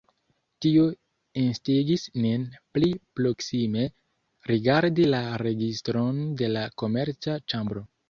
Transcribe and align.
Tio 0.65 0.85
instigis 1.41 2.05
nin 2.23 2.47
pli 2.79 2.91
proksime 3.21 3.87
rigardi 4.55 5.09
la 5.15 5.23
registron 5.47 6.27
de 6.43 6.53
la 6.59 6.69
Komerca 6.85 7.43
ĉambro. 7.53 7.91